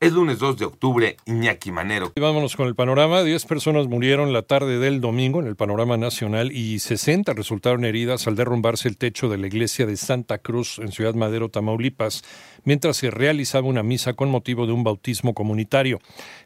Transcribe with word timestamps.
Es 0.00 0.12
lunes 0.12 0.38
2 0.38 0.58
de 0.58 0.64
octubre, 0.64 1.16
Iñaki 1.26 1.72
Manero. 1.72 2.12
Vámonos 2.14 2.54
con 2.54 2.68
el 2.68 2.76
panorama. 2.76 3.24
10 3.24 3.44
personas 3.46 3.88
murieron 3.88 4.32
la 4.32 4.42
tarde 4.42 4.78
del 4.78 5.00
domingo 5.00 5.40
en 5.40 5.48
el 5.48 5.56
panorama 5.56 5.96
nacional 5.96 6.52
y 6.52 6.78
60 6.78 7.32
resultaron 7.32 7.84
heridas 7.84 8.28
al 8.28 8.36
derrumbarse 8.36 8.86
el 8.86 8.96
techo 8.96 9.28
de 9.28 9.38
la 9.38 9.48
iglesia 9.48 9.86
de 9.86 9.96
Santa 9.96 10.38
Cruz 10.38 10.78
en 10.78 10.92
Ciudad 10.92 11.14
Madero, 11.14 11.48
Tamaulipas, 11.48 12.22
mientras 12.62 12.96
se 12.96 13.10
realizaba 13.10 13.66
una 13.66 13.82
misa 13.82 14.12
con 14.12 14.30
motivo 14.30 14.68
de 14.68 14.72
un 14.72 14.84
bautismo 14.84 15.34
comunitario. 15.34 15.98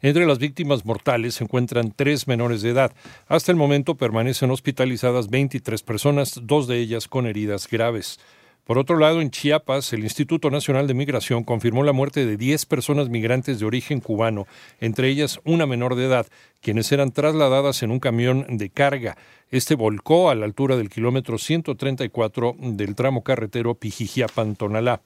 Entre 0.00 0.26
las 0.26 0.38
víctimas 0.38 0.84
mortales 0.84 1.34
se 1.34 1.42
encuentran 1.42 1.90
tres 1.90 2.28
menores 2.28 2.62
de 2.62 2.70
edad. 2.70 2.92
Hasta 3.26 3.50
el 3.50 3.58
momento 3.58 3.96
permanecen 3.96 4.52
hospitalizadas 4.52 5.28
23 5.28 5.82
personas, 5.82 6.38
dos 6.40 6.68
de 6.68 6.78
ellas 6.78 7.08
con 7.08 7.26
heridas 7.26 7.66
graves. 7.68 8.20
Por 8.64 8.78
otro 8.78 8.98
lado, 8.98 9.20
en 9.20 9.30
Chiapas, 9.30 9.92
el 9.92 10.00
Instituto 10.00 10.50
Nacional 10.50 10.86
de 10.86 10.94
Migración 10.94 11.44
confirmó 11.44 11.82
la 11.82 11.92
muerte 11.92 12.24
de 12.24 12.36
10 12.36 12.66
personas 12.66 13.08
migrantes 13.08 13.58
de 13.58 13.66
origen 13.66 14.00
cubano, 14.00 14.46
entre 14.80 15.08
ellas 15.08 15.40
una 15.44 15.66
menor 15.66 15.96
de 15.96 16.06
edad, 16.06 16.26
quienes 16.60 16.92
eran 16.92 17.12
trasladadas 17.12 17.82
en 17.82 17.90
un 17.90 18.00
camión 18.00 18.46
de 18.48 18.70
carga. 18.70 19.16
Este 19.50 19.74
volcó 19.74 20.30
a 20.30 20.34
la 20.34 20.44
altura 20.44 20.76
del 20.76 20.90
kilómetro 20.90 21.38
134 21.38 22.56
del 22.58 22.94
tramo 22.94 23.24
carretero 23.24 23.74
Pijijiapan-Tonalá. 23.74 25.02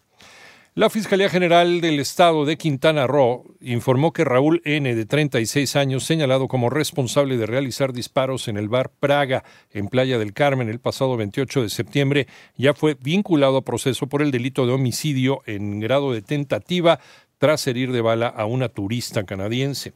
La 0.76 0.90
Fiscalía 0.90 1.28
General 1.28 1.80
del 1.80 2.00
Estado 2.00 2.44
de 2.44 2.58
Quintana 2.58 3.06
Roo 3.06 3.44
informó 3.60 4.12
que 4.12 4.24
Raúl 4.24 4.60
N., 4.64 4.92
de 4.92 5.06
36 5.06 5.76
años, 5.76 6.02
señalado 6.02 6.48
como 6.48 6.68
responsable 6.68 7.36
de 7.36 7.46
realizar 7.46 7.92
disparos 7.92 8.48
en 8.48 8.56
el 8.56 8.68
bar 8.68 8.90
Praga, 8.90 9.44
en 9.70 9.86
Playa 9.86 10.18
del 10.18 10.32
Carmen, 10.32 10.68
el 10.68 10.80
pasado 10.80 11.16
28 11.16 11.62
de 11.62 11.68
septiembre, 11.68 12.26
ya 12.56 12.74
fue 12.74 12.96
vinculado 13.00 13.58
a 13.58 13.62
proceso 13.62 14.08
por 14.08 14.20
el 14.20 14.32
delito 14.32 14.66
de 14.66 14.72
homicidio 14.72 15.42
en 15.46 15.78
grado 15.78 16.12
de 16.12 16.22
tentativa 16.22 16.98
tras 17.38 17.64
herir 17.68 17.92
de 17.92 18.00
bala 18.00 18.26
a 18.26 18.44
una 18.46 18.68
turista 18.68 19.22
canadiense. 19.22 19.92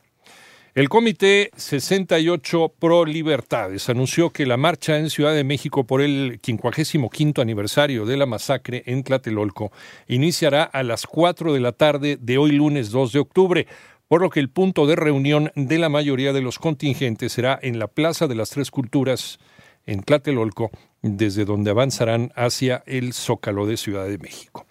El 0.79 0.89
Comité 0.89 1.51
68 1.57 2.75
Pro 2.79 3.05
Libertades 3.05 3.89
anunció 3.89 4.31
que 4.31 4.47
la 4.47 4.57
marcha 4.57 4.97
en 4.97 5.11
Ciudad 5.11 5.35
de 5.35 5.43
México 5.43 5.83
por 5.83 6.01
el 6.01 6.39
55 6.41 7.43
aniversario 7.43 8.07
de 8.07 8.17
la 8.17 8.27
masacre 8.27 8.85
en 8.87 9.03
Tlatelolco 9.03 9.73
iniciará 10.07 10.63
a 10.63 10.85
las 10.85 11.05
4 11.09 11.53
de 11.53 11.59
la 11.59 11.73
tarde 11.73 12.17
de 12.21 12.39
hoy 12.39 12.53
lunes 12.53 12.93
2 12.93 13.11
de 13.11 13.19
octubre, 13.19 13.67
por 14.07 14.21
lo 14.21 14.31
que 14.31 14.39
el 14.39 14.51
punto 14.51 14.87
de 14.87 14.95
reunión 14.95 15.51
de 15.57 15.79
la 15.79 15.89
mayoría 15.89 16.33
de 16.33 16.43
los 16.43 16.61
contingentes 16.61 17.33
será 17.33 17.59
en 17.61 17.81
la 17.81 17.89
Plaza 17.89 18.29
de 18.29 18.37
las 18.37 18.51
Tres 18.51 18.71
Culturas 18.71 19.41
en 19.85 20.05
Tlatelolco, 20.05 20.71
desde 21.03 21.45
donde 21.45 21.73
avanzarán 21.73 22.31
hacia 22.37 22.85
el 22.87 23.15
Zócalo 23.15 23.67
de 23.67 23.79
Ciudad 23.79 24.07
de 24.07 24.19
México. 24.19 24.65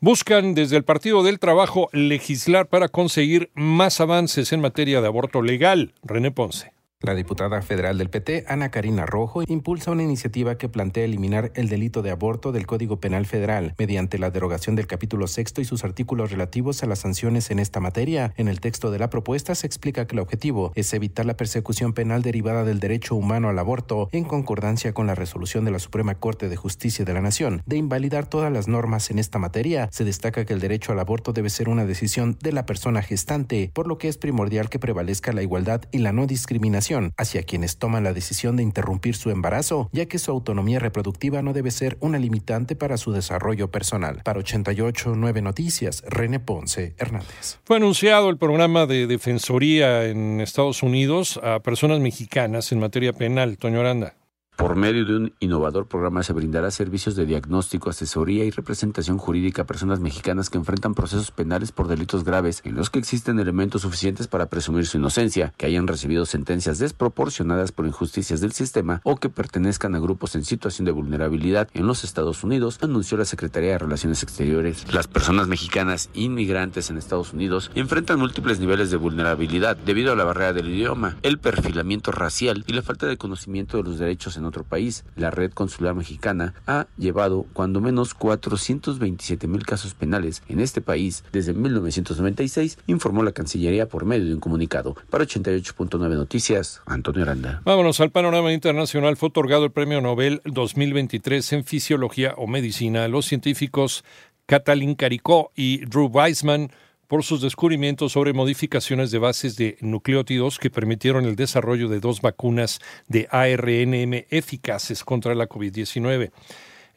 Buscan 0.00 0.54
desde 0.54 0.76
el 0.76 0.84
Partido 0.84 1.22
del 1.22 1.38
Trabajo 1.38 1.88
legislar 1.92 2.66
para 2.66 2.88
conseguir 2.88 3.50
más 3.54 4.00
avances 4.00 4.52
en 4.52 4.60
materia 4.60 5.00
de 5.00 5.06
aborto 5.06 5.42
legal. 5.42 5.94
René 6.02 6.30
Ponce. 6.30 6.72
La 7.04 7.14
diputada 7.14 7.60
federal 7.60 7.98
del 7.98 8.08
PT, 8.08 8.46
Ana 8.48 8.70
Karina 8.70 9.04
Rojo, 9.04 9.42
impulsa 9.46 9.90
una 9.90 10.02
iniciativa 10.02 10.56
que 10.56 10.70
plantea 10.70 11.04
eliminar 11.04 11.52
el 11.54 11.68
delito 11.68 12.00
de 12.00 12.10
aborto 12.10 12.50
del 12.50 12.66
Código 12.66 12.98
Penal 12.98 13.26
Federal 13.26 13.74
mediante 13.76 14.18
la 14.18 14.30
derogación 14.30 14.74
del 14.74 14.86
capítulo 14.86 15.26
sexto 15.26 15.60
y 15.60 15.66
sus 15.66 15.84
artículos 15.84 16.30
relativos 16.30 16.82
a 16.82 16.86
las 16.86 17.00
sanciones 17.00 17.50
en 17.50 17.58
esta 17.58 17.78
materia. 17.78 18.32
En 18.38 18.48
el 18.48 18.60
texto 18.60 18.90
de 18.90 18.98
la 18.98 19.10
propuesta 19.10 19.54
se 19.54 19.66
explica 19.66 20.06
que 20.06 20.16
el 20.16 20.20
objetivo 20.20 20.72
es 20.76 20.94
evitar 20.94 21.26
la 21.26 21.36
persecución 21.36 21.92
penal 21.92 22.22
derivada 22.22 22.64
del 22.64 22.80
derecho 22.80 23.16
humano 23.16 23.50
al 23.50 23.58
aborto 23.58 24.08
en 24.10 24.24
concordancia 24.24 24.94
con 24.94 25.06
la 25.06 25.14
resolución 25.14 25.66
de 25.66 25.72
la 25.72 25.80
Suprema 25.80 26.14
Corte 26.14 26.48
de 26.48 26.56
Justicia 26.56 27.04
de 27.04 27.12
la 27.12 27.20
Nación 27.20 27.60
de 27.66 27.76
invalidar 27.76 28.24
todas 28.30 28.50
las 28.50 28.66
normas 28.66 29.10
en 29.10 29.18
esta 29.18 29.38
materia. 29.38 29.90
Se 29.92 30.04
destaca 30.04 30.46
que 30.46 30.54
el 30.54 30.60
derecho 30.60 30.92
al 30.92 31.00
aborto 31.00 31.34
debe 31.34 31.50
ser 31.50 31.68
una 31.68 31.84
decisión 31.84 32.38
de 32.40 32.52
la 32.52 32.64
persona 32.64 33.02
gestante, 33.02 33.70
por 33.74 33.88
lo 33.88 33.98
que 33.98 34.08
es 34.08 34.16
primordial 34.16 34.70
que 34.70 34.78
prevalezca 34.78 35.34
la 35.34 35.42
igualdad 35.42 35.82
y 35.92 35.98
la 35.98 36.12
no 36.12 36.26
discriminación 36.26 36.93
hacia 37.16 37.42
quienes 37.42 37.78
toman 37.78 38.04
la 38.04 38.12
decisión 38.12 38.56
de 38.56 38.62
interrumpir 38.62 39.16
su 39.16 39.30
embarazo, 39.30 39.88
ya 39.92 40.06
que 40.06 40.18
su 40.18 40.30
autonomía 40.30 40.78
reproductiva 40.78 41.42
no 41.42 41.52
debe 41.52 41.70
ser 41.70 41.96
una 42.00 42.18
limitante 42.18 42.76
para 42.76 42.96
su 42.96 43.12
desarrollo 43.12 43.70
personal. 43.70 44.22
Para 44.24 44.38
889 44.40 45.42
Noticias, 45.42 46.02
René 46.06 46.40
Ponce 46.40 46.94
Hernández. 46.98 47.58
Fue 47.64 47.76
anunciado 47.76 48.30
el 48.30 48.38
programa 48.38 48.86
de 48.86 49.06
defensoría 49.06 50.06
en 50.06 50.40
Estados 50.40 50.82
Unidos 50.82 51.40
a 51.42 51.60
personas 51.60 52.00
mexicanas 52.00 52.72
en 52.72 52.80
materia 52.80 53.12
penal. 53.12 53.58
Toño 53.58 53.80
Aranda. 53.80 54.14
Por 54.56 54.76
medio 54.76 55.04
de 55.04 55.16
un 55.16 55.32
innovador 55.40 55.88
programa 55.88 56.22
se 56.22 56.32
brindará 56.32 56.70
servicios 56.70 57.16
de 57.16 57.26
diagnóstico, 57.26 57.90
asesoría 57.90 58.44
y 58.44 58.50
representación 58.52 59.18
jurídica 59.18 59.62
a 59.62 59.66
personas 59.66 59.98
mexicanas 59.98 60.48
que 60.48 60.58
enfrentan 60.58 60.94
procesos 60.94 61.32
penales 61.32 61.72
por 61.72 61.88
delitos 61.88 62.22
graves 62.22 62.62
en 62.64 62.76
los 62.76 62.88
que 62.88 63.00
existen 63.00 63.40
elementos 63.40 63.82
suficientes 63.82 64.28
para 64.28 64.46
presumir 64.46 64.86
su 64.86 64.96
inocencia, 64.98 65.52
que 65.56 65.66
hayan 65.66 65.88
recibido 65.88 66.24
sentencias 66.24 66.78
desproporcionadas 66.78 67.72
por 67.72 67.86
injusticias 67.86 68.40
del 68.40 68.52
sistema 68.52 69.00
o 69.02 69.16
que 69.16 69.28
pertenezcan 69.28 69.96
a 69.96 69.98
grupos 69.98 70.36
en 70.36 70.44
situación 70.44 70.84
de 70.84 70.92
vulnerabilidad 70.92 71.68
en 71.74 71.88
los 71.88 72.04
Estados 72.04 72.44
Unidos, 72.44 72.78
anunció 72.80 73.18
la 73.18 73.24
Secretaría 73.24 73.72
de 73.72 73.78
Relaciones 73.78 74.22
Exteriores. 74.22 74.86
Las 74.94 75.08
personas 75.08 75.48
mexicanas 75.48 76.10
inmigrantes 76.14 76.90
en 76.90 76.96
Estados 76.96 77.32
Unidos 77.32 77.72
enfrentan 77.74 78.20
múltiples 78.20 78.60
niveles 78.60 78.92
de 78.92 78.98
vulnerabilidad 78.98 79.76
debido 79.76 80.12
a 80.12 80.16
la 80.16 80.24
barrera 80.24 80.52
del 80.52 80.68
idioma, 80.68 81.16
el 81.22 81.38
perfilamiento 81.38 82.12
racial 82.12 82.62
y 82.68 82.72
la 82.72 82.82
falta 82.82 83.06
de 83.06 83.16
conocimiento 83.16 83.78
de 83.78 83.82
los 83.82 83.98
derechos 83.98 84.36
en 84.36 84.43
otro 84.44 84.64
país. 84.64 85.04
La 85.16 85.30
red 85.30 85.52
consular 85.52 85.94
mexicana 85.94 86.54
ha 86.66 86.86
llevado 86.96 87.46
cuando 87.52 87.80
menos 87.80 88.14
427 88.14 89.46
mil 89.46 89.64
casos 89.64 89.94
penales 89.94 90.42
en 90.48 90.60
este 90.60 90.80
país 90.80 91.24
desde 91.32 91.52
1996, 91.52 92.78
informó 92.86 93.22
la 93.22 93.32
Cancillería 93.32 93.88
por 93.88 94.04
medio 94.04 94.26
de 94.26 94.34
un 94.34 94.40
comunicado. 94.40 94.96
Para 95.10 95.24
88.9 95.24 95.98
Noticias, 96.14 96.80
Antonio 96.86 97.22
Aranda. 97.22 97.62
Vámonos 97.64 98.00
al 98.00 98.10
panorama 98.10 98.52
internacional. 98.52 99.16
Fue 99.16 99.28
otorgado 99.28 99.64
el 99.64 99.72
Premio 99.72 100.00
Nobel 100.00 100.40
2023 100.44 101.52
en 101.52 101.64
Fisiología 101.64 102.34
o 102.36 102.46
Medicina 102.46 103.04
a 103.04 103.08
los 103.08 103.26
científicos 103.26 104.04
Katalin 104.46 104.94
Caricó 104.94 105.52
y 105.54 105.84
Drew 105.86 106.06
Weissman 106.06 106.70
por 107.08 107.22
sus 107.24 107.40
descubrimientos 107.40 108.12
sobre 108.12 108.32
modificaciones 108.32 109.10
de 109.10 109.18
bases 109.18 109.56
de 109.56 109.76
nucleótidos 109.80 110.58
que 110.58 110.70
permitieron 110.70 111.24
el 111.24 111.36
desarrollo 111.36 111.88
de 111.88 112.00
dos 112.00 112.20
vacunas 112.20 112.80
de 113.08 113.28
ARNM 113.30 114.24
eficaces 114.30 115.04
contra 115.04 115.34
la 115.34 115.48
COVID-19. 115.48 116.30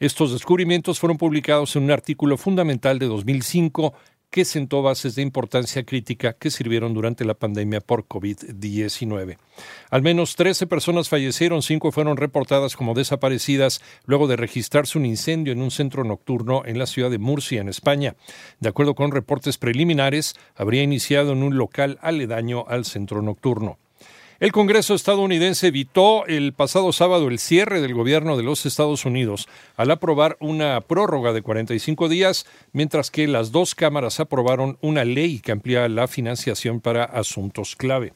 Estos 0.00 0.32
descubrimientos 0.32 1.00
fueron 1.00 1.18
publicados 1.18 1.74
en 1.74 1.84
un 1.84 1.90
artículo 1.90 2.36
fundamental 2.36 2.98
de 2.98 3.06
2005 3.06 3.94
que 4.30 4.44
sentó 4.44 4.82
bases 4.82 5.14
de 5.14 5.22
importancia 5.22 5.84
crítica 5.84 6.34
que 6.34 6.50
sirvieron 6.50 6.94
durante 6.94 7.24
la 7.24 7.34
pandemia 7.34 7.80
por 7.80 8.06
COVID-19. 8.06 9.38
Al 9.90 10.02
menos 10.02 10.36
13 10.36 10.66
personas 10.66 11.08
fallecieron, 11.08 11.62
cinco 11.62 11.92
fueron 11.92 12.16
reportadas 12.16 12.76
como 12.76 12.94
desaparecidas 12.94 13.80
luego 14.04 14.26
de 14.26 14.36
registrarse 14.36 14.98
un 14.98 15.06
incendio 15.06 15.52
en 15.52 15.62
un 15.62 15.70
centro 15.70 16.04
nocturno 16.04 16.62
en 16.66 16.78
la 16.78 16.86
ciudad 16.86 17.10
de 17.10 17.18
Murcia, 17.18 17.60
en 17.60 17.68
España. 17.68 18.16
De 18.60 18.68
acuerdo 18.68 18.94
con 18.94 19.12
reportes 19.12 19.58
preliminares, 19.58 20.34
habría 20.54 20.82
iniciado 20.82 21.32
en 21.32 21.42
un 21.42 21.56
local 21.56 21.98
aledaño 22.02 22.66
al 22.68 22.84
centro 22.84 23.22
nocturno. 23.22 23.78
El 24.40 24.52
Congreso 24.52 24.94
estadounidense 24.94 25.66
evitó 25.66 26.24
el 26.26 26.52
pasado 26.52 26.92
sábado 26.92 27.26
el 27.26 27.40
cierre 27.40 27.80
del 27.80 27.92
gobierno 27.92 28.36
de 28.36 28.44
los 28.44 28.66
Estados 28.66 29.04
Unidos 29.04 29.48
al 29.74 29.90
aprobar 29.90 30.36
una 30.38 30.80
prórroga 30.80 31.32
de 31.32 31.42
45 31.42 32.08
días, 32.08 32.46
mientras 32.72 33.10
que 33.10 33.26
las 33.26 33.50
dos 33.50 33.74
cámaras 33.74 34.20
aprobaron 34.20 34.78
una 34.80 35.04
ley 35.04 35.40
que 35.40 35.50
amplía 35.50 35.88
la 35.88 36.06
financiación 36.06 36.80
para 36.80 37.02
asuntos 37.02 37.74
clave. 37.74 38.12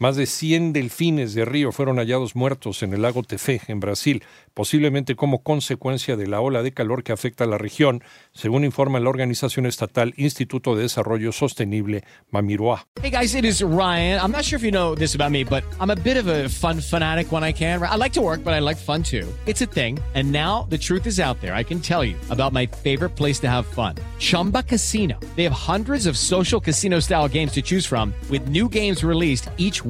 Más 0.00 0.16
de 0.16 0.24
100 0.24 0.72
delfines 0.72 1.34
de 1.34 1.44
río 1.44 1.72
fueron 1.72 1.98
hallados 1.98 2.34
muertos 2.34 2.82
en 2.82 2.94
el 2.94 3.02
lago 3.02 3.22
Tefé, 3.22 3.60
en 3.68 3.80
Brasil, 3.80 4.24
posiblemente 4.54 5.14
como 5.14 5.42
consecuencia 5.42 6.16
de 6.16 6.26
la 6.26 6.40
ola 6.40 6.62
de 6.62 6.72
calor 6.72 7.02
que 7.02 7.12
afecta 7.12 7.44
a 7.44 7.46
la 7.46 7.58
región, 7.58 8.02
según 8.32 8.64
informa 8.64 8.98
la 8.98 9.10
organización 9.10 9.66
estatal 9.66 10.14
Instituto 10.16 10.74
de 10.74 10.84
Desarrollo 10.84 11.32
Sostenible, 11.32 12.02
Mamiroa. 12.30 12.86
Hey 13.02 13.10
guys, 13.10 13.34
it 13.34 13.44
is 13.44 13.60
Ryan. 13.60 14.18
I'm 14.24 14.32
not 14.32 14.42
sure 14.42 14.56
if 14.56 14.64
you 14.64 14.70
know 14.70 14.94
this 14.94 15.14
about 15.14 15.32
me, 15.32 15.44
but 15.44 15.64
I'm 15.78 15.90
a 15.90 16.02
bit 16.02 16.16
of 16.16 16.26
a 16.28 16.48
fun 16.48 16.80
fanatic 16.80 17.30
when 17.30 17.44
I 17.44 17.52
can. 17.52 17.82
I 17.82 17.96
like 17.96 18.14
to 18.14 18.22
work, 18.22 18.42
but 18.42 18.54
I 18.54 18.60
like 18.60 18.78
fun 18.78 19.02
too. 19.02 19.28
It's 19.44 19.60
a 19.60 19.66
thing. 19.66 19.98
And 20.14 20.32
now 20.32 20.66
the 20.70 20.78
truth 20.78 21.06
is 21.06 21.20
out 21.20 21.42
there. 21.42 21.52
I 21.52 21.62
can 21.62 21.78
tell 21.78 22.02
you 22.02 22.16
about 22.30 22.54
my 22.54 22.64
favorite 22.64 23.16
place 23.16 23.38
to 23.40 23.50
have 23.50 23.66
fun. 23.66 23.96
Chumba 24.18 24.62
Casino. 24.62 25.20
They 25.36 25.44
have 25.44 25.52
hundreds 25.52 26.06
of 26.06 26.16
social 26.16 26.58
casino 26.58 27.00
style 27.00 27.28
games 27.28 27.52
to 27.52 27.60
choose 27.60 27.84
from 27.84 28.14
with 28.30 28.48
new 28.48 28.66
games 28.66 29.04
released 29.04 29.50
each 29.58 29.84
week. 29.84 29.89